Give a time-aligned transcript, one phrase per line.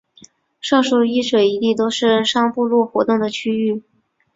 [0.59, 3.83] 上述一水一地都是商部落活动的区域。